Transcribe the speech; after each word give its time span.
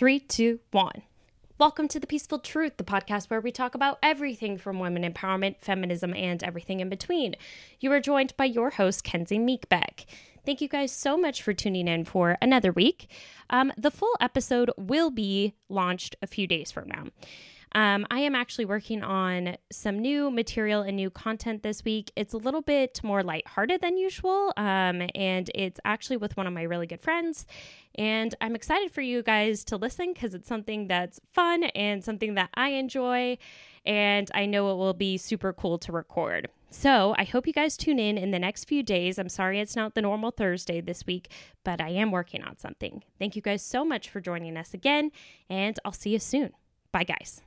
Three, 0.00 0.18
two, 0.18 0.60
one. 0.70 1.02
Welcome 1.58 1.86
to 1.88 2.00
The 2.00 2.06
Peaceful 2.06 2.38
Truth, 2.38 2.78
the 2.78 2.84
podcast 2.84 3.28
where 3.28 3.42
we 3.42 3.52
talk 3.52 3.74
about 3.74 3.98
everything 4.02 4.56
from 4.56 4.78
women 4.78 5.02
empowerment, 5.02 5.60
feminism, 5.60 6.14
and 6.14 6.42
everything 6.42 6.80
in 6.80 6.88
between. 6.88 7.36
You 7.80 7.92
are 7.92 8.00
joined 8.00 8.34
by 8.38 8.46
your 8.46 8.70
host, 8.70 9.04
Kenzie 9.04 9.38
Meekbeck. 9.38 10.06
Thank 10.46 10.62
you 10.62 10.68
guys 10.68 10.90
so 10.90 11.18
much 11.18 11.42
for 11.42 11.52
tuning 11.52 11.86
in 11.86 12.06
for 12.06 12.38
another 12.40 12.72
week. 12.72 13.10
Um, 13.50 13.74
the 13.76 13.90
full 13.90 14.16
episode 14.22 14.70
will 14.78 15.10
be 15.10 15.52
launched 15.68 16.16
a 16.22 16.26
few 16.26 16.46
days 16.46 16.72
from 16.72 16.88
now. 16.88 17.08
Um, 17.72 18.06
I 18.10 18.20
am 18.20 18.34
actually 18.34 18.64
working 18.64 19.02
on 19.02 19.56
some 19.70 19.98
new 19.98 20.30
material 20.30 20.82
and 20.82 20.96
new 20.96 21.10
content 21.10 21.62
this 21.62 21.84
week. 21.84 22.10
It's 22.16 22.34
a 22.34 22.38
little 22.38 22.62
bit 22.62 23.00
more 23.04 23.22
lighthearted 23.22 23.80
than 23.80 23.96
usual, 23.96 24.52
um, 24.56 25.02
and 25.14 25.50
it's 25.54 25.78
actually 25.84 26.16
with 26.16 26.36
one 26.36 26.46
of 26.46 26.52
my 26.52 26.62
really 26.62 26.86
good 26.86 27.00
friends. 27.00 27.46
And 27.94 28.34
I'm 28.40 28.54
excited 28.56 28.92
for 28.92 29.02
you 29.02 29.22
guys 29.22 29.64
to 29.64 29.76
listen 29.76 30.12
because 30.12 30.34
it's 30.34 30.48
something 30.48 30.88
that's 30.88 31.20
fun 31.32 31.64
and 31.64 32.02
something 32.02 32.34
that 32.34 32.50
I 32.54 32.70
enjoy, 32.70 33.38
and 33.86 34.30
I 34.34 34.46
know 34.46 34.72
it 34.72 34.76
will 34.76 34.94
be 34.94 35.16
super 35.16 35.52
cool 35.52 35.78
to 35.78 35.92
record. 35.92 36.48
So 36.70 37.14
I 37.18 37.24
hope 37.24 37.46
you 37.46 37.52
guys 37.52 37.76
tune 37.76 37.98
in 37.98 38.16
in 38.16 38.30
the 38.30 38.38
next 38.38 38.64
few 38.64 38.82
days. 38.82 39.18
I'm 39.18 39.28
sorry 39.28 39.58
it's 39.58 39.74
not 39.74 39.94
the 39.94 40.02
normal 40.02 40.30
Thursday 40.30 40.80
this 40.80 41.04
week, 41.04 41.30
but 41.64 41.80
I 41.80 41.88
am 41.90 42.10
working 42.12 42.42
on 42.44 42.58
something. 42.58 43.02
Thank 43.18 43.34
you 43.34 43.42
guys 43.42 43.62
so 43.62 43.84
much 43.84 44.08
for 44.08 44.20
joining 44.20 44.56
us 44.56 44.72
again, 44.72 45.10
and 45.48 45.78
I'll 45.84 45.92
see 45.92 46.10
you 46.10 46.20
soon. 46.20 46.52
Bye, 46.92 47.04
guys. 47.04 47.42